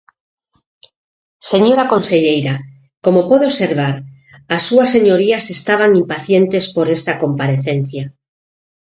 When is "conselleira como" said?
1.93-3.21